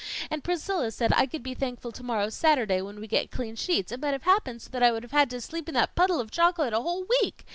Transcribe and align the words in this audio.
And 0.31 0.43
Priscilla 0.43 0.89
said 0.89 1.13
I 1.13 1.27
could 1.27 1.43
be 1.43 1.53
thankful 1.53 1.91
to 1.91 2.01
morrow's 2.01 2.33
Saturday 2.33 2.81
when 2.81 2.99
we 2.99 3.05
get 3.05 3.29
clean 3.29 3.55
sheets; 3.55 3.91
it 3.91 4.01
might 4.01 4.13
have 4.13 4.23
happened 4.23 4.63
so 4.63 4.69
that 4.71 4.81
I 4.81 4.91
would 4.91 5.03
have 5.03 5.11
had 5.11 5.29
to 5.29 5.39
sleep 5.39 5.69
in 5.69 5.75
that 5.75 5.93
puddle 5.93 6.19
of 6.19 6.31
chocolate 6.31 6.73
a 6.73 6.81
whole 6.81 7.05
week. 7.21 7.45